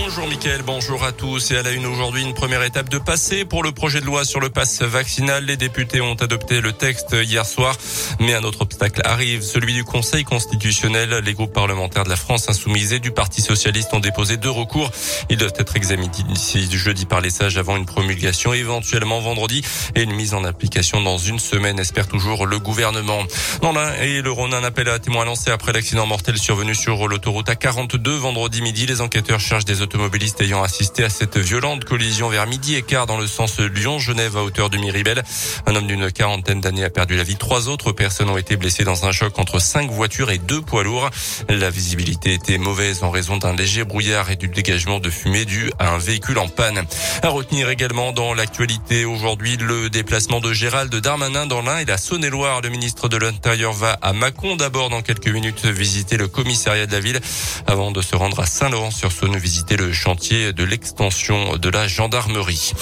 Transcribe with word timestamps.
Bonjour 0.00 0.26
Mickaël, 0.26 0.62
bonjour 0.62 1.04
à 1.04 1.12
tous. 1.12 1.50
Et 1.50 1.56
à 1.58 1.62
la 1.62 1.70
une 1.70 1.84
aujourd'hui, 1.84 2.22
une 2.22 2.32
première 2.32 2.62
étape 2.62 2.88
de 2.88 2.96
passé 2.96 3.44
pour 3.44 3.62
le 3.62 3.72
projet 3.72 4.00
de 4.00 4.06
loi 4.06 4.24
sur 4.24 4.40
le 4.40 4.48
pass 4.48 4.80
vaccinal. 4.80 5.44
Les 5.44 5.58
députés 5.58 6.00
ont 6.00 6.14
adopté 6.14 6.62
le 6.62 6.72
texte 6.72 7.14
hier 7.22 7.44
soir, 7.44 7.76
mais 8.18 8.32
un 8.32 8.42
autre 8.42 8.62
obstacle 8.62 9.02
arrive, 9.04 9.42
celui 9.42 9.74
du 9.74 9.84
Conseil 9.84 10.24
constitutionnel. 10.24 11.20
Les 11.22 11.34
groupes 11.34 11.52
parlementaires 11.52 12.04
de 12.04 12.08
la 12.08 12.16
France 12.16 12.48
insoumise 12.48 12.94
et 12.94 13.00
du 13.00 13.10
Parti 13.10 13.42
socialiste 13.42 13.92
ont 13.92 14.00
déposé 14.00 14.38
deux 14.38 14.50
recours. 14.50 14.90
Ils 15.28 15.36
doivent 15.36 15.52
être 15.58 15.76
examinés 15.76 16.08
d'ici 16.26 16.66
jeudi 16.70 17.04
par 17.04 17.20
les 17.20 17.30
sages 17.30 17.58
avant 17.58 17.76
une 17.76 17.84
promulgation, 17.84 18.54
éventuellement 18.54 19.20
vendredi, 19.20 19.62
et 19.94 20.04
une 20.04 20.14
mise 20.14 20.32
en 20.32 20.44
application 20.44 21.02
dans 21.02 21.18
une 21.18 21.38
semaine, 21.38 21.78
espère 21.78 22.08
toujours 22.08 22.46
le 22.46 22.58
gouvernement. 22.58 23.24
Dans 23.60 23.72
l'un 23.72 23.92
et 23.96 24.22
le 24.22 24.30
Rhône, 24.30 24.54
un 24.54 24.64
appel 24.64 24.88
à 24.88 24.98
témoins 24.98 25.26
lancé 25.26 25.50
après 25.50 25.74
l'accident 25.74 26.06
mortel 26.06 26.38
survenu 26.38 26.74
sur 26.74 27.08
l'autoroute 27.08 27.48
A42 27.48 28.08
vendredi 28.12 28.62
midi. 28.62 28.86
Les 28.86 29.02
enquêteurs 29.02 29.40
cherchent 29.40 29.66
des 29.66 29.81
automobilistes 29.82 30.40
ayant 30.40 30.62
assisté 30.62 31.04
à 31.04 31.10
cette 31.10 31.36
violente 31.36 31.84
collision 31.84 32.28
vers 32.28 32.46
midi 32.46 32.76
et 32.76 32.82
quart 32.82 33.06
dans 33.06 33.18
le 33.18 33.26
sens 33.26 33.58
Lyon-Genève 33.58 34.36
à 34.36 34.42
hauteur 34.42 34.70
de 34.70 34.78
Miribel. 34.78 35.22
Un 35.66 35.76
homme 35.76 35.86
d'une 35.86 36.10
quarantaine 36.10 36.60
d'années 36.60 36.84
a 36.84 36.90
perdu 36.90 37.16
la 37.16 37.24
vie. 37.24 37.36
Trois 37.36 37.68
autres 37.68 37.92
personnes 37.92 38.30
ont 38.30 38.38
été 38.38 38.56
blessées 38.56 38.84
dans 38.84 39.04
un 39.04 39.12
choc 39.12 39.38
entre 39.38 39.58
cinq 39.58 39.90
voitures 39.90 40.30
et 40.30 40.38
deux 40.38 40.62
poids 40.62 40.84
lourds. 40.84 41.10
La 41.48 41.70
visibilité 41.70 42.32
était 42.32 42.58
mauvaise 42.58 43.02
en 43.02 43.10
raison 43.10 43.36
d'un 43.36 43.54
léger 43.54 43.84
brouillard 43.84 44.30
et 44.30 44.36
du 44.36 44.48
dégagement 44.48 45.00
de 45.00 45.10
fumée 45.10 45.44
dû 45.44 45.70
à 45.78 45.90
un 45.90 45.98
véhicule 45.98 46.38
en 46.38 46.48
panne. 46.48 46.82
À 47.22 47.28
retenir 47.28 47.68
également 47.68 48.12
dans 48.12 48.34
l'actualité 48.34 49.04
aujourd'hui 49.04 49.56
le 49.56 49.90
déplacement 49.90 50.40
de 50.40 50.52
Gérald 50.52 50.94
Darmanin 50.94 51.46
dans 51.46 51.62
l'Ain 51.62 51.78
et 51.78 51.84
la 51.84 51.98
Saône-et-Loire. 51.98 52.60
Le 52.60 52.68
ministre 52.68 53.08
de 53.08 53.16
l'Intérieur 53.16 53.72
va 53.72 53.98
à 54.02 54.12
Mâcon 54.12 54.56
d'abord 54.56 54.90
dans 54.90 55.02
quelques 55.02 55.28
minutes 55.28 55.64
visiter 55.66 56.16
le 56.16 56.28
commissariat 56.28 56.86
de 56.86 56.92
la 56.92 57.00
ville 57.00 57.20
avant 57.66 57.90
de 57.90 58.00
se 58.02 58.16
rendre 58.16 58.40
à 58.40 58.46
Saint-Laurent-sur-Saône 58.46 59.36
visiter 59.36 59.61
le 59.70 59.92
chantier 59.92 60.52
de 60.52 60.64
l'extension 60.64 61.56
de 61.56 61.68
la 61.68 61.88
gendarmerie. 61.88 62.72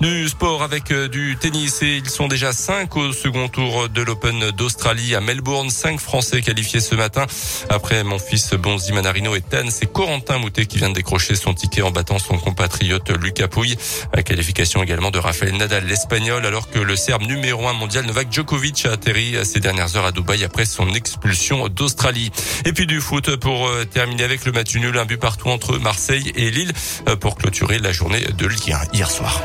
Du 0.00 0.28
sport 0.28 0.62
avec 0.62 0.90
euh, 0.90 1.08
du 1.08 1.36
tennis 1.38 1.82
et 1.82 1.96
ils 1.96 2.08
sont 2.08 2.26
déjà 2.28 2.52
cinq 2.52 2.96
au 2.96 3.12
second 3.12 3.48
tour 3.48 3.88
de 3.88 4.02
l'Open 4.02 4.50
d'Australie 4.50 5.14
à 5.14 5.20
Melbourne. 5.20 5.70
Cinq 5.70 6.00
Français 6.00 6.40
qualifiés 6.40 6.80
ce 6.80 6.94
matin. 6.94 7.26
Après 7.68 8.02
mon 8.02 8.18
fils 8.18 8.54
Bonzi 8.54 8.92
Manarino 8.92 9.36
et 9.36 9.42
Tan, 9.42 9.68
c'est 9.70 9.92
Corentin 9.92 10.38
Moutet 10.38 10.66
qui 10.66 10.78
vient 10.78 10.88
de 10.88 10.94
décrocher 10.94 11.36
son 11.36 11.54
ticket 11.54 11.82
en 11.82 11.90
battant 11.90 12.18
son 12.18 12.38
compatriote 12.38 13.10
Lucas 13.10 13.48
Pouille. 13.48 13.76
La 14.14 14.22
qualification 14.22 14.82
également 14.82 15.10
de 15.10 15.18
Rafael 15.18 15.56
Nadal, 15.56 15.86
l'Espagnol, 15.86 16.44
alors 16.46 16.70
que 16.70 16.78
le 16.78 16.96
Serbe 16.96 17.22
numéro 17.22 17.68
un 17.68 17.74
mondial 17.74 18.06
Novak 18.06 18.32
Djokovic 18.32 18.86
a 18.86 18.92
atterri 18.92 19.36
ces 19.44 19.60
dernières 19.60 19.96
heures 19.96 20.06
à 20.06 20.12
Dubaï 20.12 20.44
après 20.44 20.64
son 20.64 20.92
expulsion 20.94 21.68
d'Australie. 21.68 22.30
Et 22.64 22.72
puis 22.72 22.86
du 22.86 23.00
foot 23.00 23.36
pour 23.36 23.68
euh, 23.68 23.84
terminer 23.84 24.24
avec 24.24 24.44
le 24.44 24.52
match 24.52 24.74
nul, 24.74 24.96
un 24.96 25.04
but 25.04 25.18
partout 25.18 25.48
entre 25.48 25.78
Marseille 25.78 26.29
et 26.34 26.50
Lille 26.50 26.72
euh, 27.08 27.16
pour 27.16 27.36
clôturer 27.36 27.78
la 27.78 27.92
journée 27.92 28.20
de 28.20 28.46
Ligue 28.46 28.72
1 28.72 28.94
hier 28.94 29.10
soir. 29.10 29.42